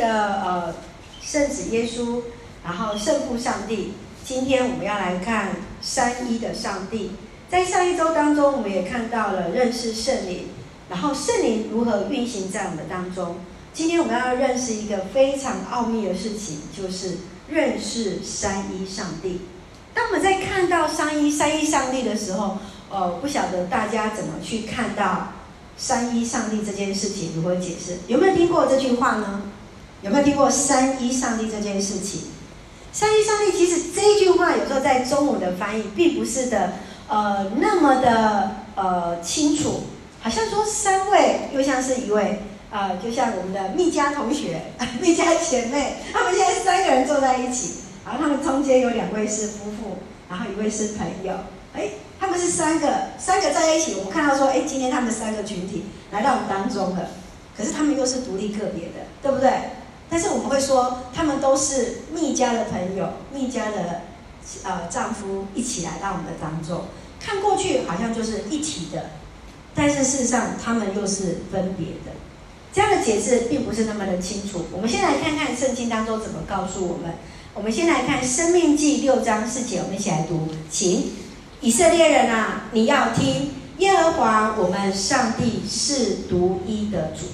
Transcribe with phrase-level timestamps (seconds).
[0.00, 0.74] 的呃
[1.20, 2.22] 圣子耶稣，
[2.64, 3.92] 然后圣父上帝。
[4.24, 7.12] 今天我们要来看三一的上帝。
[7.50, 10.46] 在上一周当中，我们也看到了认识圣灵，
[10.88, 13.36] 然后圣灵如何运行在我们当中。
[13.74, 19.42] 今天我们要认识一个非常奥秘的事情，就是认识三一上帝。
[19.92, 22.58] 当我们在看到三一三一上帝的时候，
[22.88, 25.32] 呃，不晓得大家怎么去看到
[25.76, 27.98] 三一上帝这件事情，如何解释？
[28.06, 29.42] 有没有听过这句话呢？
[30.02, 32.22] 有没有听过三一上帝这件事情？
[32.92, 36.72] 三一上帝其实这句话有时候在中文的翻译并不是的，
[37.08, 39.82] 呃，那么的呃清楚，
[40.20, 44.62] 好像说三位又像是一位，呃，就像我们的蜜家同学、
[45.00, 51.32] 蜜家姐妹，他们现在三个人坐在一起，然后他们中间有两位是夫妇，然后一位是朋友，
[51.74, 57.10] 哎，他们是三个，三个在一起，我看到说，哎，今天他们三个群体来到我们当中了，
[57.56, 59.52] 可是他们又是独立个别的，对不对？
[60.10, 64.02] 但是我们会说，他们都是蜜家的朋友，蜜家的
[64.64, 66.86] 呃丈夫一起来到我们的当中，
[67.20, 69.10] 看过去好像就是一体的，
[69.72, 72.18] 但是事实上他们又是分别的。
[72.72, 74.64] 这样的解释并不是那么的清楚。
[74.72, 77.14] 我们先来看看圣经当中怎么告诉我们。
[77.54, 81.12] 我们先来看《生命记》六章四节，我们一起来读，请
[81.60, 87.26] 以色列人啊，你要听，耶和华我们上帝是独一的主。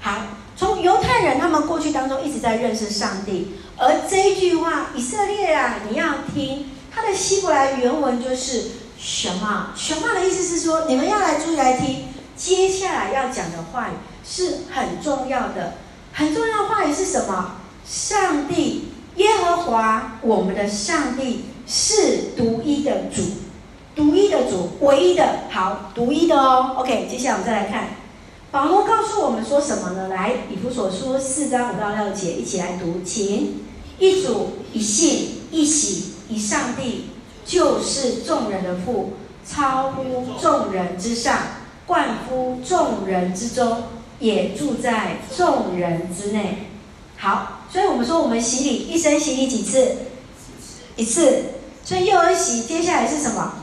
[0.00, 0.37] 好。
[0.58, 8.64] 从犹太人他们过去当中一直在认识上帝，而这一句话，以色列啊，你要听，它的希伯来原文就是
[8.98, 9.68] 什么？
[9.76, 13.92] 什么的意思是说，你们要来注意来听，接下来要讲的话语
[14.28, 15.74] 是很重要的，
[16.12, 17.52] 很重要的话语是什么？
[17.86, 23.22] 上帝耶和华，我们的上帝是独一的主，
[23.94, 26.74] 独一的主，唯一的，好，独一的哦。
[26.78, 27.90] OK，接下来我们再来看。
[28.50, 30.08] 保罗告诉我们说什么呢？
[30.08, 33.60] 来，以弗所书四章五到六节，一起来读，请。
[33.98, 37.06] 一主、一信、一洗、一上帝，
[37.44, 40.04] 就是众人的父，超乎
[40.40, 41.36] 众人之上，
[41.84, 43.82] 冠乎众人之中，
[44.20, 46.68] 也住在众人之内。
[47.16, 49.96] 好，所以我们说，我们洗礼，一生洗礼几次？
[50.96, 51.44] 一次。
[51.84, 53.54] 所以幼儿洗，接下来是什么？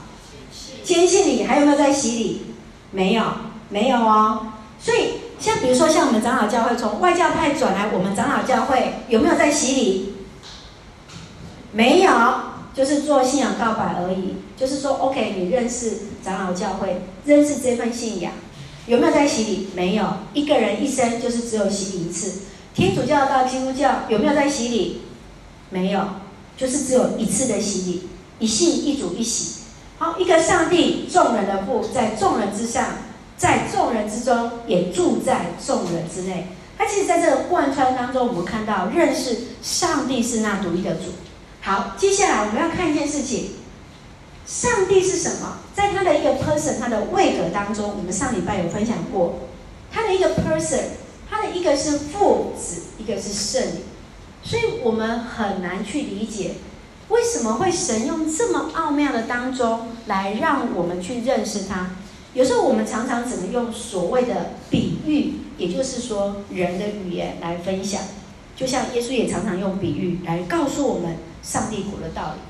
[0.84, 2.42] 坚信礼，还有没有在洗礼？
[2.92, 3.24] 没有，
[3.70, 4.48] 没有哦。
[4.86, 10.14] 所以，像比如说，像我们长老教会从外教派转来，我们长老教会有没有在洗礼？
[11.72, 12.12] 没有，
[12.72, 14.36] 就是做信仰告白而已。
[14.56, 18.34] 就是说，OK，你认识长老教会，认识这份信仰，
[18.86, 19.70] 有没有在洗礼？
[19.74, 22.42] 没有，一个人一生就是只有洗礼一次。
[22.76, 25.02] 天主教到基督教有没有在洗礼？
[25.72, 26.00] 没有，
[26.56, 29.62] 就是只有一次的洗礼，一信一主一洗。
[29.98, 32.86] 好，一个上帝，众人的父，在众人之上。
[33.38, 36.48] 在众人之中，也住在众人之内。
[36.78, 41.12] 他其实在这个贯穿当中，我们看到认识上帝是那独一的主。
[41.62, 43.52] 好，接下来我们要看一件事情：
[44.46, 45.58] 上帝是什么？
[45.74, 49.40] 在他的一个 person，他的位格当中，我们上礼拜有分享过，
[49.92, 50.82] 他的一个 person，
[51.30, 53.82] 他的一个是父子，一个是圣灵。
[54.44, 56.56] 所以我们很难去理解，
[57.10, 61.92] 为什么会神用这么奥妙的当中来让我们去认识他。
[62.36, 68.02] 有时候我们常常只能用所谓的比喻，也就是说人的语言来分享，
[68.58, 72.42] 就像耶稣也常常用比喻来告诉我们上帝国的道理。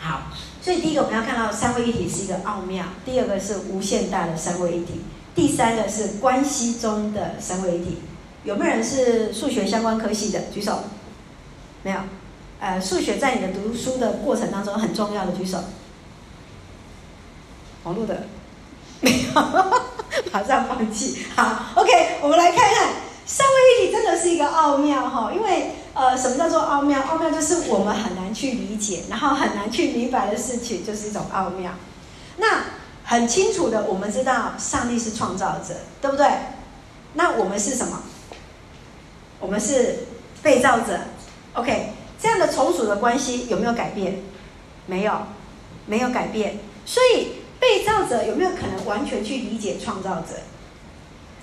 [0.00, 7.98] 好，所以第一个我们要看到三位一体是一个奥妙，第二个是无限大的三位一体，第三个是关系中的三位一体。
[8.42, 10.42] 有没有人是数学相关科系的？
[10.52, 10.80] 举手。
[11.84, 11.98] 没有。
[12.58, 15.58] 呃，数学在你的读书的过程当中很重要的，举手。
[17.84, 18.26] 网络的。
[20.32, 21.24] 马上放弃。
[21.36, 22.88] 好，OK，我们来看看
[23.26, 27.00] 三位一体真的是一个奥妙哈，因为呃，什么叫做奥妙？
[27.02, 31.72] 奥妙就是我们很难去理解，然后很难去明白的事情，就是一种奥妙。
[32.36, 32.64] 那
[33.04, 36.26] 很清楚的，我们知道上帝是创造者，对不对？
[37.14, 38.02] 那我们是什么？
[39.40, 40.06] 我们是
[40.42, 40.98] 被造者。
[41.54, 44.22] OK，这样的从属的关系有没有改变？
[44.86, 45.12] 没有，
[45.86, 46.58] 没有改变。
[46.84, 47.37] 所以。
[47.60, 50.40] 被造者有没有可能完全去理解创造者？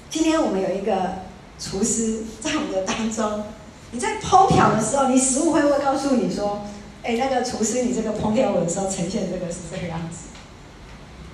[0.10, 1.16] 今天我们有一个
[1.60, 3.44] 厨师在我们的当中，
[3.92, 6.66] 你在烹调的时候，你食物会不会告诉你说
[7.04, 10.28] ：“哎，那个厨师，你这个烹调我的时候呈现这个是这个样子？”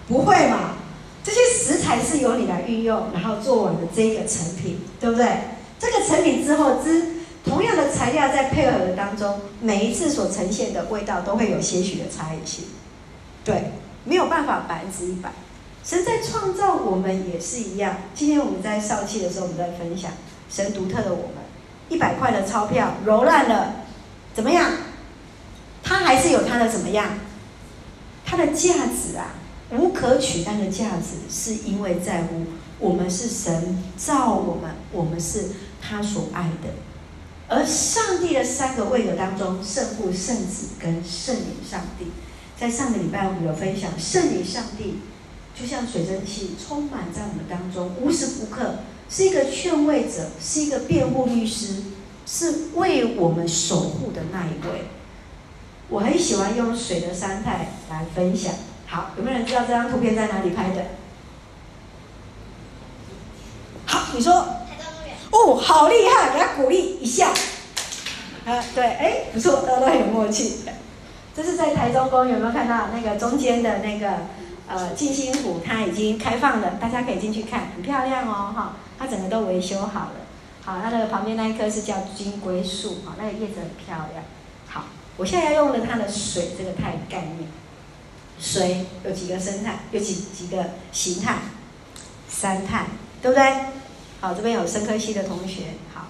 [0.07, 0.75] 不会嘛？
[1.23, 5.27] 这些食材是由你来运用，然后做完的这个成品，对不对？
[5.79, 12.65] 这个成品之后，之同样的材料在配合的当中，每一次所呈现的味道都会有些许的差异性，
[13.45, 13.71] 对。
[14.03, 15.31] 没有办法百分之一百，
[15.83, 17.97] 神在创造我们也是一样。
[18.13, 20.11] 今天我们在少气的时候，我们在分享
[20.49, 21.35] 神独特的我们，
[21.89, 23.85] 一百块的钞票揉烂了，
[24.33, 24.71] 怎么样？
[25.83, 27.09] 它还是有它的怎么样？
[28.25, 29.35] 它的价值啊，
[29.71, 32.45] 无可取代的价值，是因为在乎
[32.79, 35.49] 我们是神造我们，我们是
[35.81, 36.69] 他所爱的。
[37.49, 42.05] 而上帝的三个位格当中，圣父、圣子跟圣灵上帝，
[42.61, 44.99] 在上个礼拜我们有分享，圣灵上帝
[45.59, 48.75] 就像水蒸气充满在我们当中，无时无刻
[49.09, 51.81] 是一个劝慰者，是一个辩护律师，
[52.27, 54.83] 是为我们守护的那一位。
[55.89, 58.53] 我很喜欢用水的三态来分享。
[58.85, 60.85] 好，有没有人知道这张图片在哪里拍的？
[63.87, 64.33] 好，你说。
[65.31, 66.31] 哦，好厉害！
[66.33, 67.33] 给他鼓励一下。
[68.45, 70.59] 啊，对，哎，不错，大家都很有默契。
[71.35, 74.09] 这是在台中宫，有没有看到那个中间的那个
[74.67, 75.61] 呃静心湖？
[75.65, 78.73] 它已经开放了，大家可以进去看，很漂亮哦，哈。
[78.99, 80.11] 它整个都维修好了。
[80.63, 84.23] 好，它的旁边那一棵是叫金龟树，哈，那个叶子很漂亮。
[84.67, 84.85] 好，
[85.17, 87.49] 我现在要用的它的水这个态概念。
[88.39, 89.79] 水有几个生态？
[89.91, 91.37] 有几几个形态？
[92.27, 92.85] 三态，
[93.21, 93.53] 对不对？
[94.19, 95.63] 好，这边有生科系的同学。
[95.93, 96.07] 好，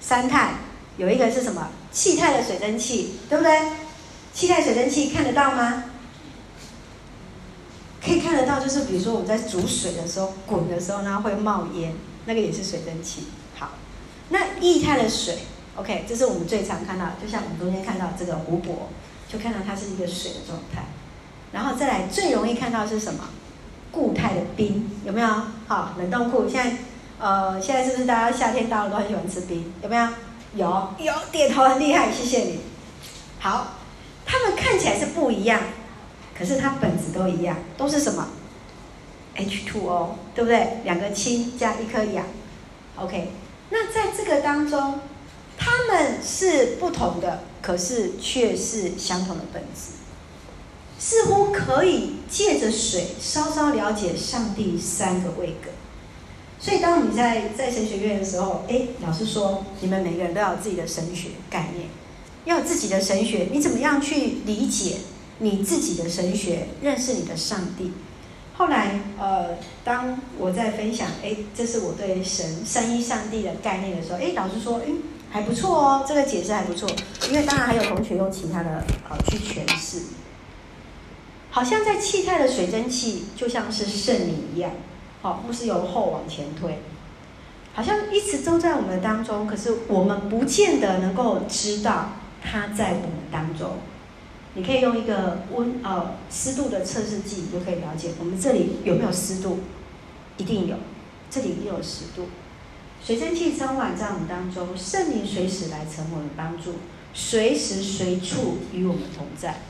[0.00, 0.54] 三态
[0.96, 1.68] 有一个是什么？
[1.92, 3.52] 气态的水蒸气，对不对？
[4.36, 5.84] 气态水蒸气看得到吗？
[8.04, 11.94] 可以看得到，就是比如说我们在煮水的时候，滚的时候呢会冒烟，
[12.26, 13.28] 那个也是水蒸气。
[13.58, 13.70] 好，
[14.28, 15.38] 那液态的水
[15.76, 18.90] ，OK，这是我们最常看到，就像我们中间看到这个湖泊，
[19.26, 20.84] 就看到它是一个水的状态。
[21.52, 23.24] 然后再来最容易看到是什么？
[23.90, 25.28] 固态的冰，有没有？
[25.66, 26.76] 好，冷冻库现在。
[27.18, 29.72] 呃，现在是不是大家夏天到了都很喜欢吃冰？
[29.82, 30.06] 有没有？
[30.56, 32.60] 有，有，点头很厉害，谢谢你。
[33.38, 33.75] 好，
[34.26, 35.60] 它们看起来是不一样，
[36.36, 38.28] 可是它本质都一样，都是什么
[39.36, 40.80] ？H2O，对不对？
[40.84, 42.26] 两个氢加一颗氧。
[42.96, 43.30] OK，
[43.70, 45.00] 那在这个当中，
[45.56, 49.92] 它们是不同的，可是却是相同的本质，
[50.98, 55.70] 似乎可以借着水稍稍了解上帝三个位格。
[56.58, 61.88] 所以，当你在在神学院的时候，哎，老师说，你们每个人都要有自己的神学概念，
[62.46, 63.48] 要有自己的神学。
[63.52, 64.96] 你怎么样去理解
[65.40, 67.92] 你自己的神学，认识你的上帝？
[68.56, 74.86] 后来，呃，当我在分享，哎，这是我对神三一上帝的概念的时候，哎，老师说，哎，
[75.30, 76.88] 还不错哦，这个解释还不错。
[77.28, 80.04] 因为当然还有同学用其他的呃去诠释，
[81.50, 84.70] 好像在气态的水蒸气就像是圣灵一样。
[85.20, 86.78] 好，不是由后往前推，
[87.74, 93.78] 好像一直都在我们当中，可是我们不见得能够知道它在我们当中。
[94.54, 99.60] 你可以用一个温呃湿度的测试计，就可以了解我们这里有没有湿度，
[100.38, 100.76] 一定有，
[101.28, 102.28] 这里一定有湿度。
[103.04, 106.76] 水蒸气充满在我们当中，圣灵随时来成我们帮助，
[107.12, 109.60] 随时随处与我们同在。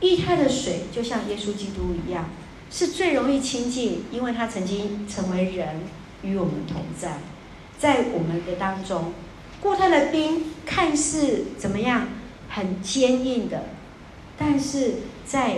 [0.00, 2.26] 液态的水就像耶稣基督一样。
[2.68, 5.82] 是最容易亲近，因为他曾经成为人，
[6.22, 7.18] 与我们同在，
[7.78, 9.12] 在我们的当中。
[9.66, 12.06] 固态的冰看似怎么样，
[12.48, 13.64] 很坚硬的，
[14.38, 15.56] 但是在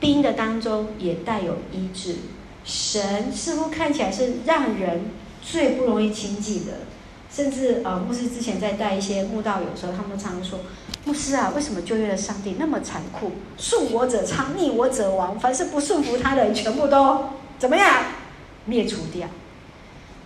[0.00, 2.16] 冰的当中也带有医治。
[2.64, 5.02] 神似乎看起来是让人
[5.40, 6.72] 最不容易亲近的，
[7.30, 10.58] 甚至呃，牧师之前在带一些慕道友的时候，他们常常说。
[11.04, 13.30] 牧师啊，为什么旧约的上帝那么残酷？
[13.56, 15.38] 顺我者昌，逆我者亡。
[15.38, 18.02] 凡是不顺服他的，全部都怎么样？
[18.64, 19.28] 灭除掉。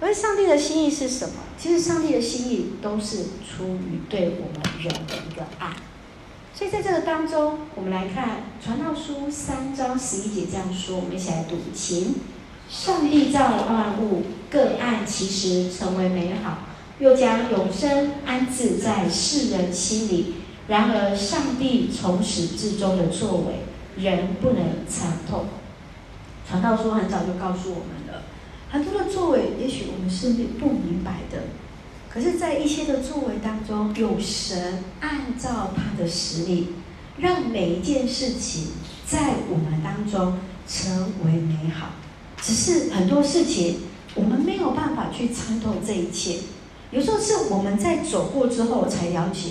[0.01, 1.35] 而上帝的心意是什么？
[1.59, 5.73] 其实上帝的心意都是出于对我们人的一个爱。
[6.55, 8.29] 所以在这个当中，我们来看
[8.65, 12.15] 《传道书》三章十一节这样说，我们一起来读：请
[12.69, 16.59] 上帝造了万物，各按其实成为美好，
[16.99, 20.35] 又将永生安置在世人心里。
[20.69, 23.65] 然而，上帝从始至终的作为，
[24.03, 25.47] 人不能参透。
[26.49, 27.98] 传道书很早就告诉我们，
[28.71, 31.45] 很多的作为，也许我们是不明白的。
[32.11, 36.69] 可是，在一些的作为当中，有神按照他的实力，
[37.19, 38.69] 让每一件事情
[39.07, 41.91] 在我们当中成为美好。
[42.41, 43.81] 只是很多事情，
[44.15, 46.41] 我们没有办法去参透这一切。
[46.91, 49.51] 有时候是我们在走过之后才了解。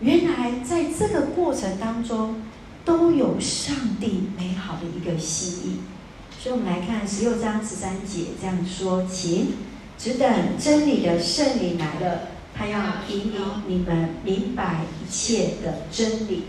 [0.00, 2.36] 原来在这个过程当中，
[2.84, 5.76] 都有上帝美好的一个心意。
[6.42, 9.56] 所以，我们来看十六章十三节这样说：“请
[9.98, 12.80] 只等真理的圣灵来了，他要
[13.10, 16.44] 引领你们明白一切的真理。”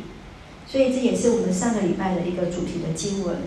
[0.66, 3.40] 所以，这也是我们上个礼拜的一个主题的经文。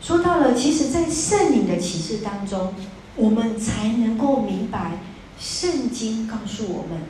[0.00, 2.74] 说到了，其实，在圣灵的启示当中，
[3.14, 4.98] 我们才能够明白
[5.38, 7.02] 圣经告诉我们。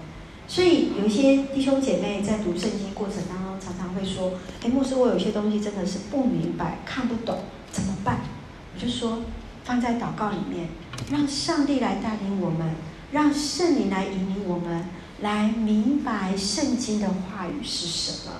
[0.46, 4.32] 所以有一些弟兄姐妹在读圣经过程当中，常常会说
[4.62, 7.38] ：“哎，牧师，我有些东西真的是不明白、看不懂，？”
[8.82, 9.20] 就说，
[9.64, 10.68] 放在祷告里面，
[11.12, 12.74] 让上帝来带领我们，
[13.12, 14.86] 让圣灵来引领我们，
[15.20, 18.32] 来明白圣经的话语是什么。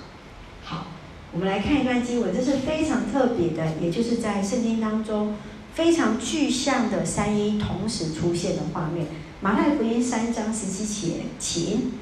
[0.65, 0.87] 好，
[1.31, 5.35] 我们来看一段经文，这是非常特别的，也就是在圣经当中
[5.73, 9.07] 非常具象的三一同时出现的画面。
[9.39, 11.93] 马太福音三章十七节，请。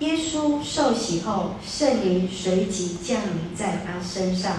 [0.00, 4.54] 耶稣受洗后，圣灵随即降临在他身上，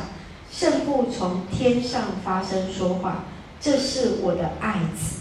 [0.57, 3.25] 圣父从天上发声说话
[3.61, 5.17] ：“这是我的爱子。”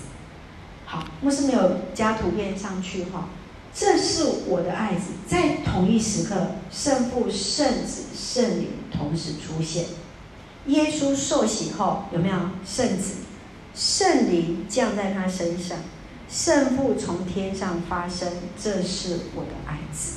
[0.86, 3.28] 好，牧师没有加图片上去哈。
[3.74, 9.84] 这是我的爱子，在同一时刻，圣父、圣子、圣灵同时出现。
[10.68, 13.16] 耶稣受洗后，有没有圣子、
[13.74, 15.76] 圣灵降在他身上？
[16.30, 18.26] 圣父从天上发声，
[18.58, 20.14] 这是我的爱子。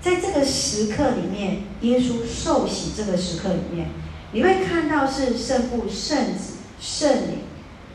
[0.00, 3.88] 在这个时刻里面，耶稣受洗这个时刻里面，
[4.32, 7.38] 你会看到是圣父、圣子、圣灵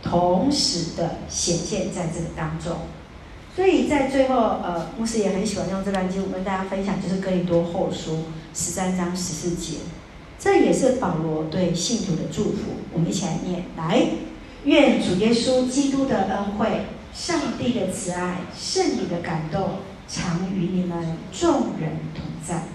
[0.01, 2.77] 同时的显现在这个当中。
[3.55, 9.77] 所以在最后，呃，牧师也很喜欢用这段经文跟大家分享，就是哥林多后书十三章十四节，
[10.39, 12.77] 这也是保罗对信徒的祝福。
[12.93, 14.07] 我们一起来念：来，
[14.63, 16.85] 愿主耶稣基督的恩惠。
[17.13, 22.65] 上帝的慈爱、圣灵的感动，常与你们众人同在。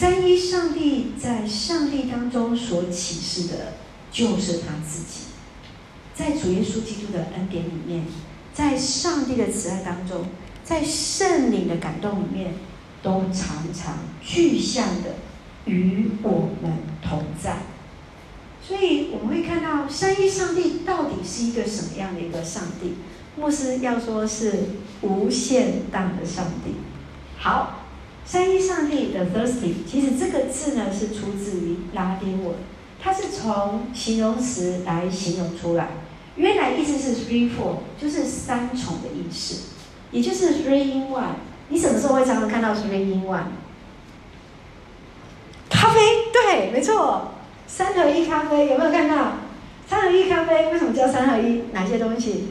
[0.00, 3.74] 三一上帝在上帝当中所启示的，
[4.10, 5.26] 就是他自己。
[6.14, 8.06] 在主耶稣基督的恩典里面，
[8.54, 10.24] 在上帝的慈爱当中，
[10.64, 12.54] 在圣灵的感动里面，
[13.02, 15.16] 都常常具象的
[15.66, 17.58] 与我们同在。
[18.66, 22.94] 所以我们会看到，三一上帝到底是一个什么样的一个上帝？
[23.36, 24.60] 牧师要说是
[25.02, 26.76] 无限大的上帝。
[27.36, 27.79] 好，
[28.30, 32.54] 三一上帝的 thirsty，其实这个字呢是出自于拉丁文，
[33.02, 35.88] 它是从形容词来形容出来。
[36.36, 39.70] 原来意思是 three four，就是三重的意思，
[40.12, 41.40] 也就是 three in one。
[41.70, 43.46] 你什么时候会常常看到 three in one？
[45.68, 46.00] 咖啡，
[46.32, 47.32] 对，没错，
[47.66, 49.38] 三合一咖啡有没有看到？
[49.88, 51.62] 三合一咖啡为什么叫三合一？
[51.72, 52.50] 哪些东西？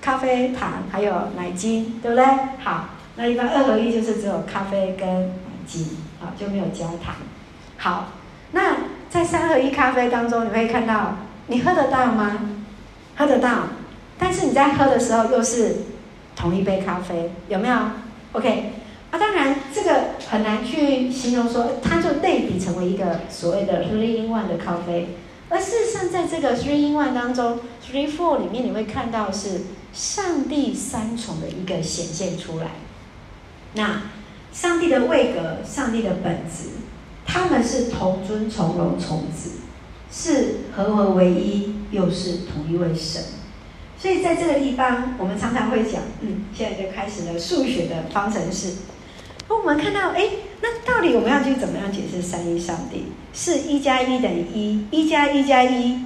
[0.00, 2.24] 咖啡糖还有奶精，对不对？
[2.62, 5.34] 好，那一般二合一就是只有咖啡跟奶
[5.66, 5.84] 精，
[6.20, 7.16] 啊，就没有加糖。
[7.76, 8.12] 好，
[8.52, 8.76] 那
[9.10, 11.16] 在三合一咖啡当中，你会看到，
[11.48, 12.48] 你喝得到吗？
[13.16, 13.64] 喝得到，
[14.20, 15.78] 但是你在喝的时候又是
[16.36, 17.76] 同一杯咖啡，有没有
[18.34, 18.70] ？OK，
[19.10, 25.08] 啊，当然这个很难去形容说，它就类比成为一个所谓的 three in one 的咖啡，
[25.48, 29.62] 而事实上在这个 three in one 当中，three four 里面你会看到是。
[29.90, 32.66] 上帝三重的一个显现出来，
[33.78, 34.02] 那
[34.52, 36.70] 上帝的位格、上帝的本质，
[37.24, 39.60] 他们是同尊从荣从子，
[40.10, 43.22] 是合而为一，又是同一位神。
[43.96, 48.74] 所以在这个地方，我们常常会讲，嗯，现在就开始了数学的方程式。
[49.48, 50.28] 那我们看到，哎，
[50.60, 53.12] 那到底我们要去怎么样解释三一上帝？
[53.32, 56.04] 是一加一等于一，一加一加一，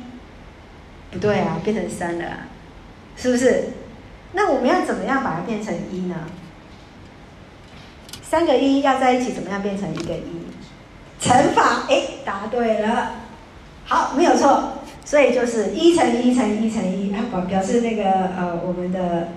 [1.11, 2.25] 不对啊，变成三了。
[3.17, 3.71] 是不是？
[4.33, 6.17] 那我们要怎么样把它变成一呢？
[8.33, 10.41] 三个一要在一起，怎么样变成一个一？
[11.21, 13.11] 乘法，哎，答对了。
[13.85, 14.79] 好，没有错。
[15.05, 19.33] 所以就是一乘一乘一乘一，表表示那个呃，我们的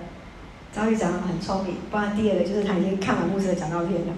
[0.74, 1.74] 张玉长很聪明。
[1.90, 4.14] 不然第二个就是他已经看完故事的讲到片了。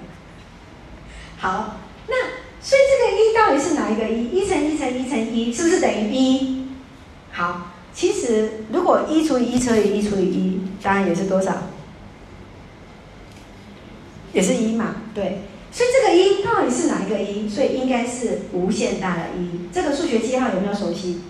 [1.38, 2.14] 好，那
[2.60, 4.28] 所以这个一到底是哪一个一？
[4.28, 6.68] 一乘一乘一乘一，是不是等于一？
[7.32, 7.72] 好。
[7.92, 11.52] 其实，如果一除以一乘以一除以一，当然也是多少？
[14.38, 15.40] 也是一嘛，对。
[15.72, 17.48] 所以这个一到底是哪一个一？
[17.48, 19.68] 所以应该是无限大的一。
[19.72, 21.22] 这个数学记号有没有熟悉？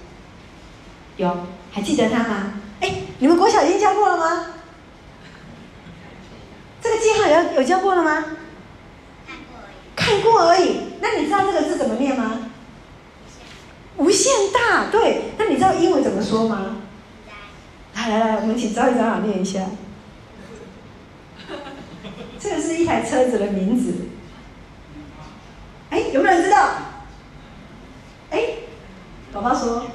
[1.17, 2.61] 有，还记得它吗？
[2.81, 4.47] 哎，你们国小已经教过了吗？
[6.83, 8.25] 这个记号有有教过了吗？
[9.27, 9.97] 看过而已。
[9.97, 10.81] 看过而已。
[11.01, 12.51] 那你知道这个字怎么念吗？
[13.97, 15.33] 无限大，对。
[15.39, 16.77] 那你知道英文怎么说吗？
[17.95, 19.63] 来来来，我们请赵一长老念一下。
[22.39, 23.95] 这个是一台车子的名字。
[25.91, 26.69] 哎，有没有人知道？
[28.31, 28.41] 哎，
[29.33, 29.87] 宝宝说，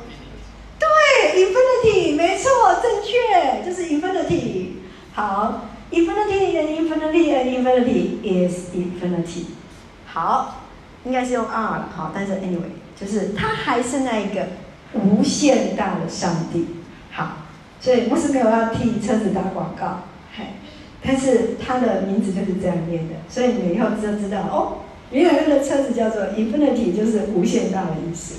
[0.79, 0.87] 对
[1.35, 2.49] ，infinity，没错，
[2.81, 4.67] 正确，就是 infinity。
[5.13, 9.45] 好，infinity infinity，infinity is infinity。
[10.05, 10.63] 好，
[11.05, 12.71] 应该是用 R，好，但是 anyway。
[12.95, 14.47] 就是他还是那一个
[14.93, 16.67] 无限大的上帝，
[17.11, 17.37] 好，
[17.81, 20.03] 所以牧师没有要替车子打广告，
[20.37, 20.45] 嘿，
[21.05, 24.77] 但是它的名字就是这样念的，所以你以后就知道哦，
[25.11, 28.35] 原来那个车子叫做 Infinity，就是无限大的意思。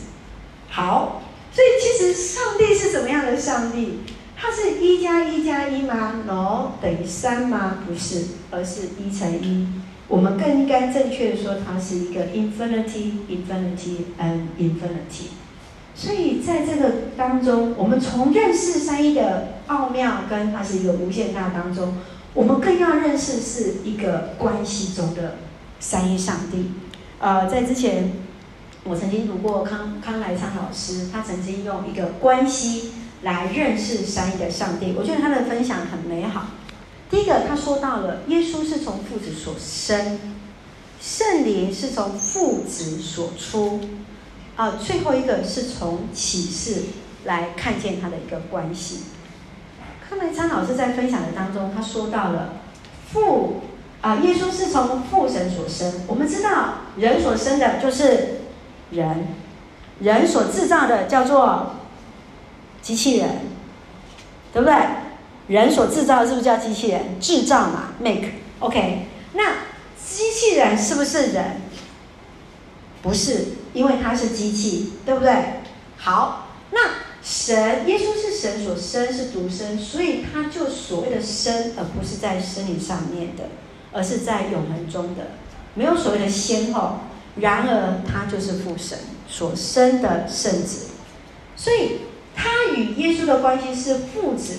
[0.68, 4.00] 好，所以其实上帝是怎么样的上帝？
[4.37, 7.78] 它是一加一加一吗？No，等于三吗？
[7.87, 9.68] 不是，而是一乘一。
[10.09, 15.28] 我们更应该正确的说，它是一个 infinity, infinity and infinity。
[15.94, 21.94] 所以在这个当中，我们从认识三一的奥妙跟它是一个无限大当中，
[22.35, 25.37] 我们更要认识是一个关系中的
[25.79, 26.73] 三一上帝。
[27.21, 28.12] 呃，在之前
[28.83, 36.47] 我曾经读过康康来昌老师，他曾经用一个关系来认识三一的上帝，我觉得他的分享很美好。
[37.09, 40.19] 第一个，他说到了耶稣是从父子所生，
[41.00, 43.81] 圣灵是从父子所出，
[44.57, 46.83] 啊，最后一个是从启示
[47.26, 49.13] 来看见他的一个关系。
[50.08, 52.54] 康来昌老师在分享的当中，他说到了
[53.12, 53.62] 父
[54.00, 56.02] 啊，耶稣是从父神所生。
[56.06, 58.40] 我们知道人所生的就是
[58.90, 59.26] 人，
[60.00, 61.76] 人所制造的叫做
[62.82, 63.30] 机器人，
[64.52, 64.76] 对不对？
[65.46, 67.20] 人所制造的是不是叫机器人？
[67.20, 69.06] 制造嘛，make，OK。
[69.32, 69.52] 那
[70.02, 71.62] 机器人是不是人？
[73.02, 75.61] 不是，因为它是机器，对不对？
[75.99, 76.80] 好，那
[77.25, 83.45] 神，耶稣是神所生，是独生，所以他就所谓的生，而不是在生理上面的，
[83.93, 85.28] 而是在永恒中的，
[85.73, 86.99] 没有所谓的先后。
[87.37, 90.88] 然而，他就是父神所生的圣子，
[91.57, 92.02] 所以
[92.37, 94.54] 他与耶稣的关系是父子。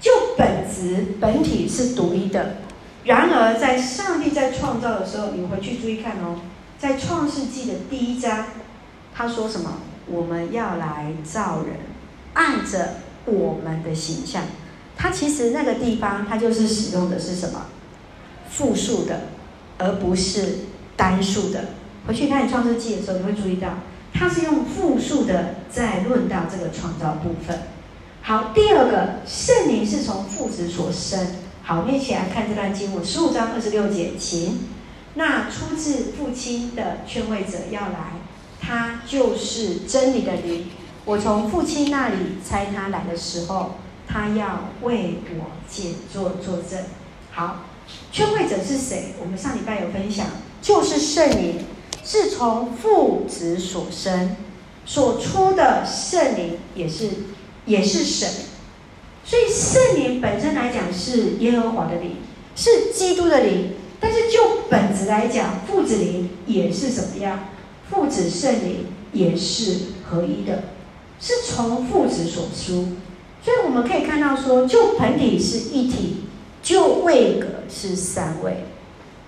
[0.00, 2.56] 就本质本体是独一的，
[3.04, 6.40] 然而在上帝在创造的时候，你回去注意看哦，
[6.78, 8.46] 在创世纪的第一章，
[9.14, 9.80] 他说什么？
[10.06, 11.76] 我们要来造人，
[12.34, 12.96] 按着
[13.26, 14.44] 我们的形象。
[14.96, 17.66] 他其实那个地方，他就是使用的是什么？
[18.50, 19.28] 复数的，
[19.78, 20.58] 而不是
[20.96, 21.66] 单数的。
[22.06, 23.68] 回去看创世纪的时候，你会注意到，
[24.12, 27.58] 他是用复数的在论到这个创造部分。
[28.22, 31.26] 好，第二个圣灵是从父子所生。
[31.62, 34.58] 好，我们一起来看这段经文，十五章二十六节，请。
[35.14, 38.12] 那出自父亲的劝慰者要来，
[38.60, 40.66] 他就是真理的灵。
[41.10, 43.72] 我从父亲那里差他来的时候，
[44.06, 46.78] 他要为我见作作证。
[47.32, 47.64] 好，
[48.12, 49.06] 劝慰者是谁？
[49.20, 50.26] 我们上礼拜有分享，
[50.62, 51.64] 就是圣灵，
[52.04, 54.36] 是从父子所生
[54.86, 57.08] 所出的圣灵，也是。
[57.66, 58.28] 也是神，
[59.22, 62.16] 所以圣灵本身来讲是耶和华的灵，
[62.56, 63.74] 是基督的灵。
[64.00, 67.50] 但是就本质来讲，父子灵也是怎么样？
[67.90, 69.76] 父子圣灵也是
[70.08, 70.62] 合一的，
[71.20, 72.96] 是从父子所出。
[73.42, 76.24] 所以我们可以看到说，就本体是一体，
[76.62, 78.64] 就位格是三位，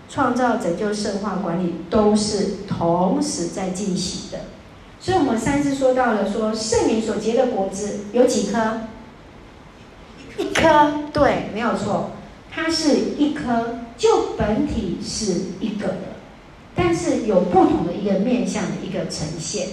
[0.08, 4.40] 创造、拯救、圣化、管理都是同时在进行的。
[5.00, 8.82] 所以，我们三次说到了，说圣灵所结的果子有几颗？
[10.36, 12.10] 一颗，对，没有错，
[12.50, 16.16] 它是一颗，就本体是一个的，
[16.74, 19.68] 但是有不同的一个面向的一个呈现。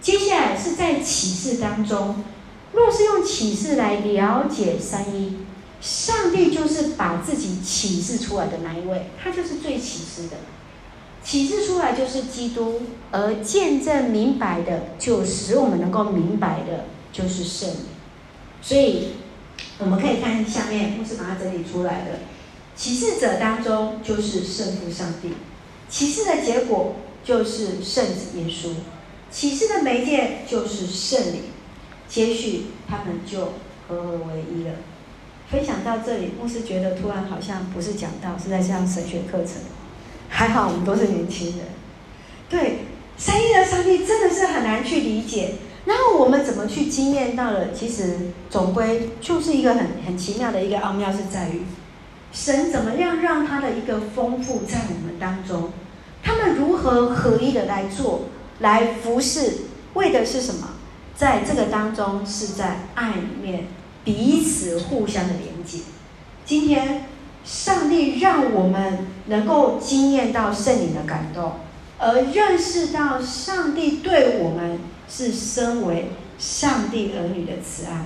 [0.00, 2.22] 接下来是在启示当中，
[2.72, 5.38] 若是用启示来了解三一，
[5.80, 10.36] 上帝就是把自己启示出来的那一位，他就是最启示的。
[11.22, 12.80] 启示出来就是基督，
[13.10, 17.68] 而见证明白的，就使我们能够明白的，就是圣。
[18.62, 19.08] 所以
[19.78, 22.20] 我们可以看下面，牧师把它整理出来的
[22.76, 25.30] 启示者当中，就是圣父上帝；
[25.88, 28.70] 启示的结果就是圣子耶稣；
[29.30, 31.42] 启示的媒介就是圣灵。
[32.08, 33.52] 接续他们就
[33.86, 34.70] 合而为一了。
[35.50, 39.56] 分享到这里，牧师觉得突然好像不是讲道，是在上神学课程。
[40.30, 41.66] 还好我们都是年轻人，
[42.48, 42.78] 对
[43.18, 45.56] 三一的上帝真的是很难去理解。
[45.84, 47.72] 然后我们怎么去经验到了？
[47.72, 51.62] 其实总归就是一个很很奇妙的一个奥妙，是在于
[52.32, 55.72] 神怎么样让他的一个丰富在我们当中，
[56.22, 58.22] 他们如何合一的来做，
[58.60, 59.52] 来服侍，
[59.94, 60.70] 为的是什么？
[61.16, 63.66] 在这个当中是在爱里面
[64.04, 65.80] 彼此互相的连接。
[66.44, 67.04] 今天。
[67.44, 71.52] 上帝让我们能够经验到圣灵的感动，
[71.96, 78.04] 而认识到上帝对我们是身为上帝儿女的慈爱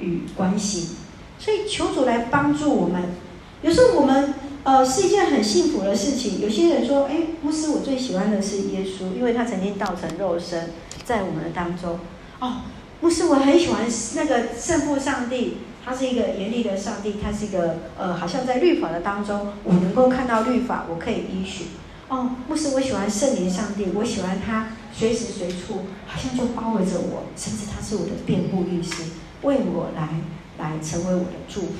[0.00, 0.96] 与关心。
[1.38, 3.14] 所以求主来帮助我们。
[3.62, 4.34] 有时候我们
[4.64, 6.40] 呃是一件很幸福的事情。
[6.40, 10.70] 有些人说：“哎，牧师，我最喜欢的是耶稣，因为他曾经道成肉身
[11.04, 11.98] 在我们的当中。”
[12.40, 12.62] 哦，
[13.00, 15.58] 牧师，我很喜欢那个圣父上帝。
[15.82, 21.68] 他是一个严厉的上帝，他是一个呃，好像在律法的当中，我能够看到律法，我可以依循。
[22.08, 29.04] 哦，牧师，我喜欢圣灵上帝，我喜欢他随时随处好像就包围着我，甚至他是我的辩护律师，
[29.42, 30.20] 为我来
[30.58, 31.72] 来成为我的祝福。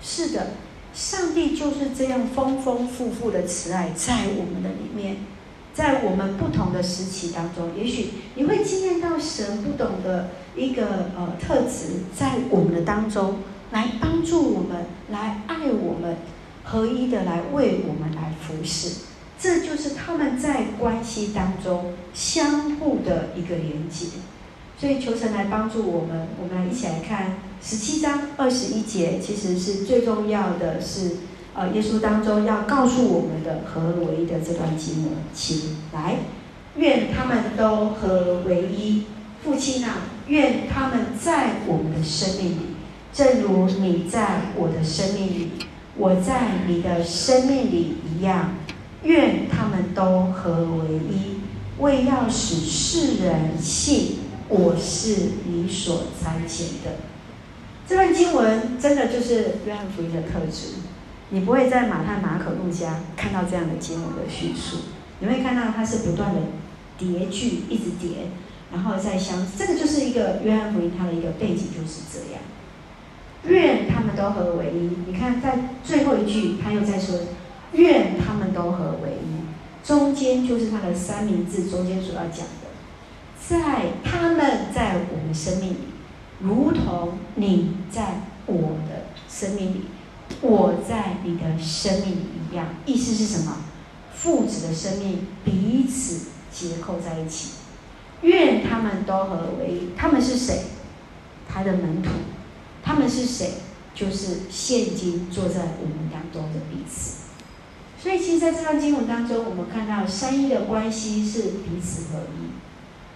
[0.00, 0.52] 是的，
[0.94, 5.16] 上帝就是这样丰丰富富的慈爱在我们的里面，
[5.74, 13.38] 在我们不同的时期当中，也许你会经验到神不懂的一个呃特质在我们的当中，
[13.72, 16.16] 来帮助我们，来爱我们，
[16.62, 19.00] 合一的来为我们来服侍。
[19.36, 24.06] 这就是他们在关系当中相互的一个连接，
[24.84, 26.28] 所以求神来帮助我们。
[26.38, 31.12] 我们来一起来看十七章二十一节，其实是最重要的是，
[31.54, 35.12] 呃，耶稣当中要告诉我们的合而为一的这段经文。
[35.32, 36.16] 请来，
[36.76, 39.04] 愿他们都合为一。
[39.42, 42.58] 父亲啊，愿他们在我们的生命里，
[43.10, 45.50] 正如你在我的生命里，
[45.96, 48.50] 我在你的生命里一样。
[49.02, 51.40] 愿他们都合为一，
[51.78, 56.96] 为要使世人信我是你所差遣的。
[57.86, 60.74] 这段经文真的就是约翰福音的特质。
[61.30, 64.78] 你不会在马太、马可、路加看到这样的经文的叙述，
[65.20, 66.40] 你会看到它是不断的
[66.96, 68.28] 叠句，一直叠，
[68.72, 69.46] 然后再相。
[69.56, 72.42] 这个就是一个约翰福音，它的一个背景就是这样。
[73.46, 75.10] 愿他们都合为一。
[75.10, 77.18] 你看，在最后一句，他又在说。
[77.72, 82.46] 愿他们都合为一，中间就是他的三明治中间所要讲，
[83.48, 85.78] 在他们在我们生命里，
[86.40, 89.84] 如同你在我的生命里，
[90.40, 92.66] 我在你的生命里一样。
[92.86, 93.56] 意思是什么？
[94.14, 97.50] 父子的生命彼此结扣在一起。
[98.22, 99.88] 愿他们都合为一。
[99.94, 100.62] 他们是谁？
[101.46, 102.10] 他的门徒。
[102.82, 103.54] 他们是谁？
[103.94, 107.24] 就是现今坐在我们当中的彼此。
[108.02, 112.50] 所以，其实在这段经文当中，我们看到三一的关系是彼此合一，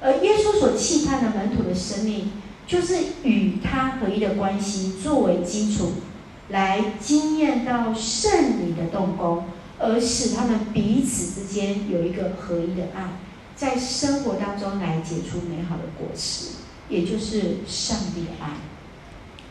[0.01, 2.33] 而耶稣所期盼的门徒的生命，
[2.67, 5.93] 就是与他合一的关系作为基础，
[6.49, 9.45] 来经验到圣灵的动工，
[9.79, 13.19] 而使他们彼此之间有一个合一的爱，
[13.57, 16.49] 在生活当中来结出美好的果实，
[16.89, 18.51] 也就是上帝的爱，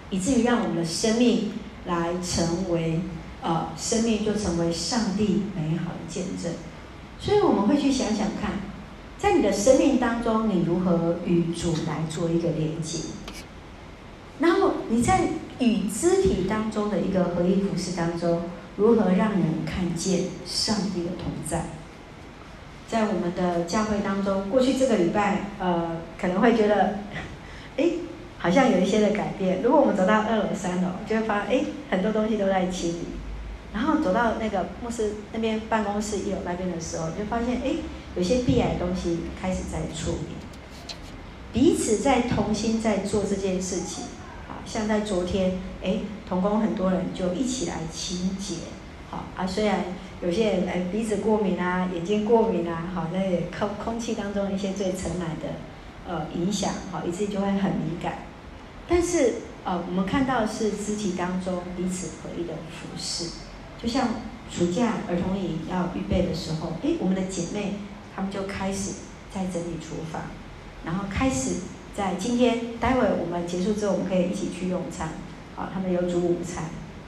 [0.10, 1.52] 以至于让我们的生命
[1.86, 3.02] 来成为。
[3.40, 6.52] 呃，生命就成为上帝美好的见证，
[7.20, 8.54] 所以我们会去想想看，
[9.18, 13.00] 在你的生命当中，你如何与主来做一个连接，
[14.40, 18.44] 然后你在与肢体当中的一个合一服事当中，
[18.76, 21.66] 如何让人看见上帝的同在？
[22.88, 27.00] 在我们的教会当中，过去这个礼拜，呃，可能会觉得，
[27.76, 27.90] 哎，
[28.38, 29.62] 好像有一些的改变。
[29.62, 33.00] 如果我们走到二楼、三楼，就会发现，哎，很多东西都在清理。
[33.74, 37.76] 然后走到那个牧师那边办公室一楼那边的时候，就发现哎，
[38.18, 40.36] 有些壁癌的东西开始在处理，
[41.54, 44.06] 彼此在同心在做这件事情。
[44.48, 48.56] 好像在昨天，哎，同工很多人就一起来清洁。
[49.10, 49.86] 好啊，虽然
[50.22, 55.56] 有些人哎鼻子过敏啊，眼睛过敏啊，好，那也空空气当中一些最尘螨的
[56.06, 58.26] 呃影响，好，以至于就会很敏感。
[58.90, 63.30] 但是呃，我们看到的是肢体当中彼此合一的服饰。
[63.82, 64.10] 就像
[64.52, 67.76] 暑假儿童营要预备的时候，诶，我们的姐妹
[68.18, 68.94] 他们就开始
[69.32, 70.24] 在整理厨房，
[70.84, 71.58] 然后开始
[71.96, 75.10] 在今天待会我们结束之后，我们可以一起去用餐，
[75.56, 76.64] 好，他们有煮午餐，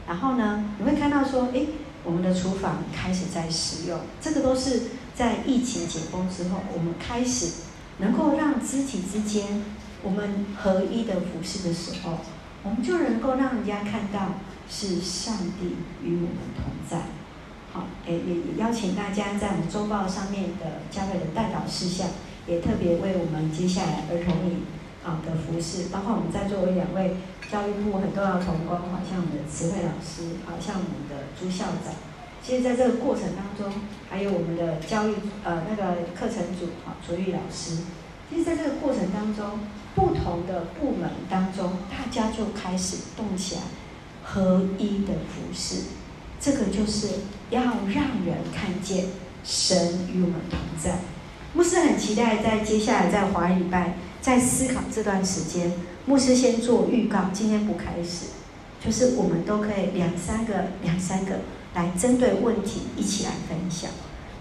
[0.08, 1.70] 然后呢，你会看到说，诶，
[2.04, 4.84] 我们的厨房开始在使用，这个都是
[5.16, 7.64] 在疫情解封之后，我们开始
[7.98, 9.64] 能够让肢体之间
[10.04, 12.20] 我们合一的服饰的时候，
[12.62, 14.34] 我们就能够让人家看到。
[14.72, 17.06] 是上帝与我们同在，
[17.72, 22.08] 好，也也也邀请大家在我们周报上面的教会的代祷事项，
[22.48, 24.66] 也特别为我们接下来儿童营
[25.06, 27.18] 啊的服饰，包括我们在座为两位
[27.52, 31.94] 教育部很重要的同工，好像我们的慈惠老师，好像我们的朱校长，
[32.44, 33.72] 其实在这个过程当中，
[34.10, 37.84] 还有我们的教育呃那个课程组啊卓玉老师，
[38.30, 39.60] 其实在这个过程当中，
[39.94, 43.62] 不同的部门当中，大家就开始动起来。
[44.22, 45.86] 合一的服饰，
[46.40, 47.08] 这个就是
[47.50, 47.86] 要让
[48.26, 49.06] 人看见
[49.44, 51.00] 神与我们同在。
[51.54, 55.74] 牧师很期待在接下来在华礼拜在思考这段时间，
[56.06, 58.28] 牧师先做预告，今天不开始，
[58.84, 61.40] 就是我们都可以两三个两三个
[61.74, 63.90] 来针对问题一起来分享。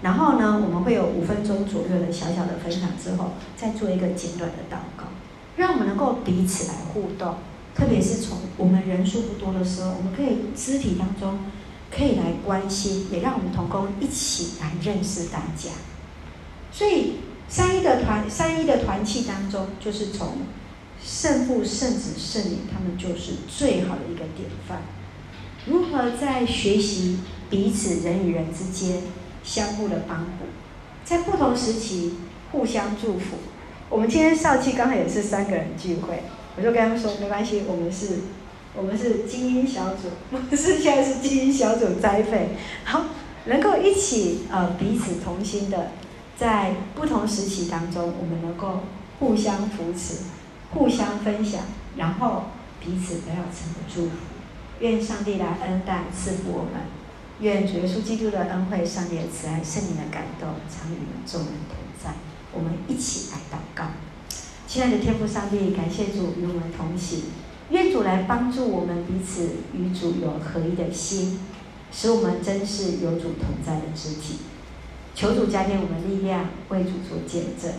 [0.03, 5.07] 然后呢，我们会有五分钟左右的小小的分享之后，再做一个简短的祷告，
[5.57, 7.37] 让我们能够彼此来互动。
[7.75, 11.39] 特别是从我们人数不多的时候，我们可以肢体当中
[11.91, 15.71] 可以来关心，也让我们同工一起来认识大家。
[16.71, 17.15] 所以
[17.49, 20.39] 三一的团三一的团契当中，就是从
[21.03, 24.83] 圣父、圣子、圣灵，他们就是最好的一个典范。
[25.67, 27.19] 如何在学习
[27.51, 29.03] 彼此人与人之间
[29.43, 30.45] 相互的帮助，
[31.05, 32.15] 在不同时期
[32.53, 33.37] 互相祝福。
[33.91, 36.23] 我们今天少期刚好也是三个人聚会。
[36.57, 38.19] 我就跟他们说，没关系，我们是，
[38.79, 42.51] 我们是精英小组， 我们是现在是精英小组栽培，
[42.85, 43.07] 好，
[43.47, 45.91] 能够一起呃彼此同心的，
[46.39, 48.85] 在不同时期当中，我们能够
[49.19, 50.19] 互相扶持，
[50.71, 51.63] 互相分享，
[51.97, 52.45] 然后
[52.79, 54.11] 彼此都要成为祝福。
[54.79, 56.75] 愿上帝来恩待赐福我们，
[57.41, 62.15] 愿主耶稣基督的恩惠、上帝的慈爱、圣灵的感动，常与我们众人同在。
[62.53, 63.91] 我们一起来祷告。
[64.69, 67.25] 亲爱的天父上帝，感谢主与我们同行，
[67.71, 71.39] 愿主来帮助我们彼此与主有合一的心，
[71.93, 74.39] 使我们真是有主同在的肢体。
[75.15, 77.73] 求主加添我们力量，为主做见证。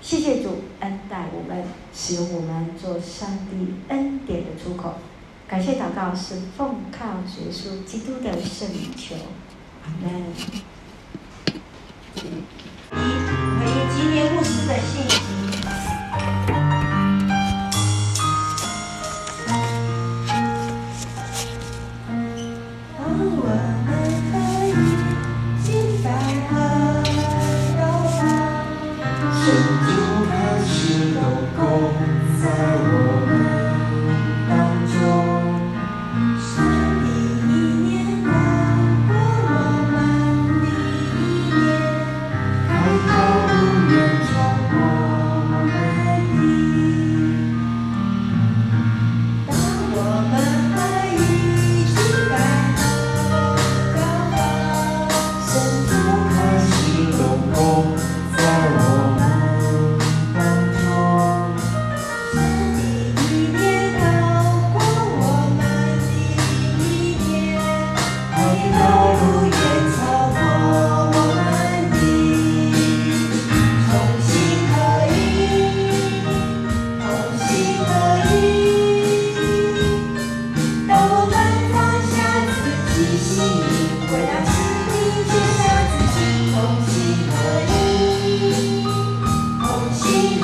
[0.00, 4.94] 谢谢主恩待我们，使用我们做上帝恩典的出口。
[5.48, 7.06] 感谢祷告是奉靠
[7.38, 9.16] 耶稣基督的圣名求，
[9.84, 10.24] 阿门。
[12.16, 12.20] 一
[12.90, 15.25] 回应今天牧师的信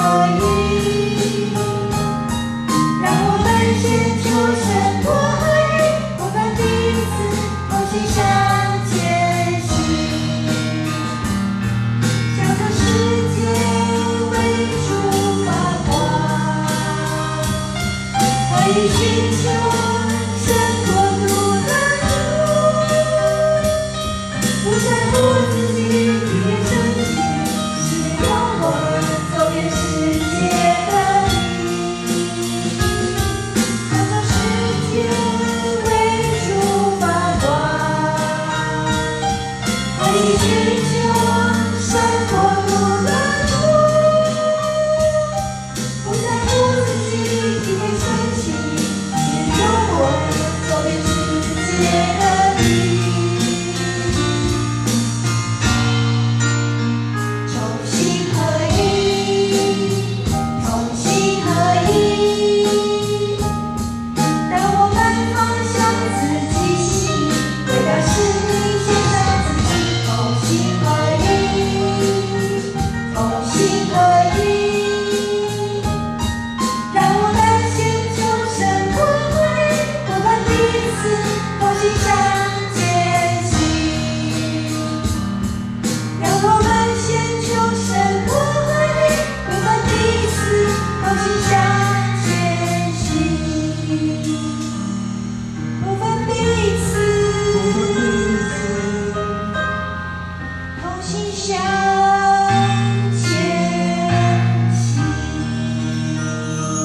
[0.03, 0.43] 息。
[0.43, 0.52] 心